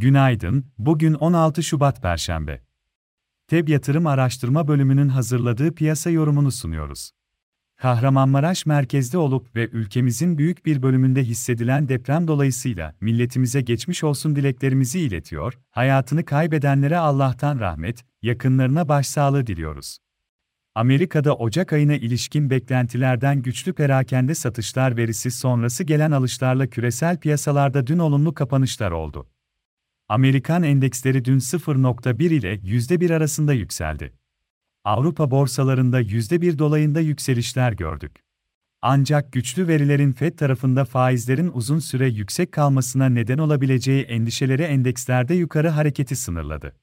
[0.00, 2.60] Günaydın, bugün 16 Şubat Perşembe.
[3.48, 7.10] TEB Yatırım Araştırma Bölümünün hazırladığı piyasa yorumunu sunuyoruz.
[7.76, 15.00] Kahramanmaraş merkezde olup ve ülkemizin büyük bir bölümünde hissedilen deprem dolayısıyla milletimize geçmiş olsun dileklerimizi
[15.00, 19.98] iletiyor, hayatını kaybedenlere Allah'tan rahmet, yakınlarına başsağlığı diliyoruz.
[20.74, 27.98] Amerika'da Ocak ayına ilişkin beklentilerden güçlü perakende satışlar verisi sonrası gelen alışlarla küresel piyasalarda dün
[27.98, 29.26] olumlu kapanışlar oldu.
[30.10, 34.12] Amerikan endeksleri dün 0.1 ile %1 arasında yükseldi.
[34.84, 38.16] Avrupa borsalarında %1 dolayında yükselişler gördük.
[38.82, 45.68] Ancak güçlü verilerin Fed tarafında faizlerin uzun süre yüksek kalmasına neden olabileceği endişeleri endekslerde yukarı
[45.68, 46.76] hareketi sınırladı.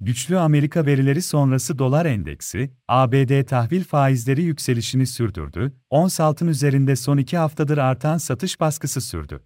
[0.00, 7.18] Güçlü Amerika verileri sonrası dolar endeksi, ABD tahvil faizleri yükselişini sürdürdü, ons altın üzerinde son
[7.18, 9.40] iki haftadır artan satış baskısı sürdü.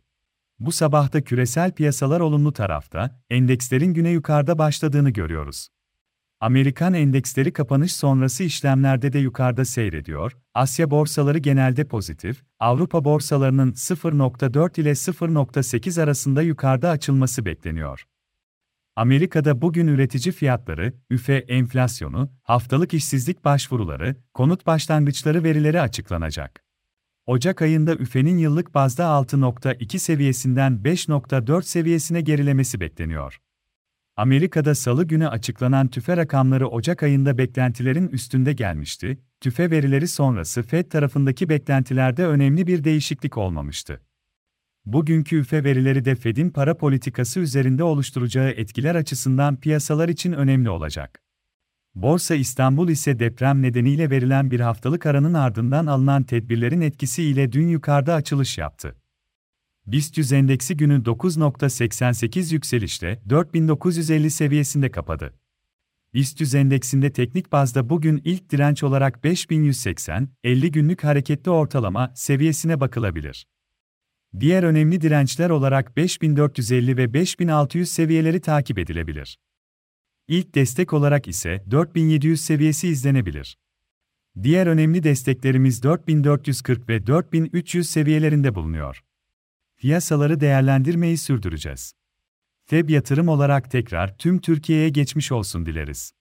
[0.58, 5.68] Bu sabahta küresel piyasalar olumlu tarafta, endekslerin güne yukarıda başladığını görüyoruz.
[6.40, 14.80] Amerikan endeksleri kapanış sonrası işlemlerde de yukarıda seyrediyor, Asya borsaları genelde pozitif, Avrupa borsalarının 0.4
[14.80, 18.06] ile 0.8 arasında yukarıda açılması bekleniyor.
[18.96, 26.65] Amerika'da bugün üretici fiyatları, üfe enflasyonu, haftalık işsizlik başvuruları, konut başlangıçları verileri açıklanacak.
[27.26, 33.40] Ocak ayında üfenin yıllık bazda 6.2 seviyesinden 5.4 seviyesine gerilemesi bekleniyor.
[34.16, 40.90] Amerika'da salı günü açıklanan tüfe rakamları Ocak ayında beklentilerin üstünde gelmişti, tüfe verileri sonrası Fed
[40.90, 44.00] tarafındaki beklentilerde önemli bir değişiklik olmamıştı.
[44.84, 51.25] Bugünkü üfe verileri de Fed'in para politikası üzerinde oluşturacağı etkiler açısından piyasalar için önemli olacak.
[51.96, 58.14] Borsa İstanbul ise deprem nedeniyle verilen bir haftalık aranın ardından alınan tedbirlerin etkisiyle dün yukarıda
[58.14, 58.96] açılış yaptı.
[59.86, 65.34] BIST 100 endeksi günü 9.88 yükselişle 4950 seviyesinde kapadı.
[66.14, 72.80] BIST 100 endeksinde teknik bazda bugün ilk direnç olarak 5180, 50 günlük hareketli ortalama seviyesine
[72.80, 73.46] bakılabilir.
[74.40, 79.38] Diğer önemli dirençler olarak 5450 ve 5600 seviyeleri takip edilebilir.
[80.28, 83.58] İlk destek olarak ise 4700 seviyesi izlenebilir.
[84.42, 89.04] Diğer önemli desteklerimiz 4440 ve 4300 seviyelerinde bulunuyor.
[89.76, 91.92] Piyasaları değerlendirmeyi sürdüreceğiz.
[92.64, 96.12] FEB yatırım olarak tekrar tüm Türkiye'ye geçmiş olsun dileriz.